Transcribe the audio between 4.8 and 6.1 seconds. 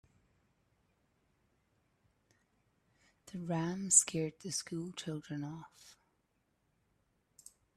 children off.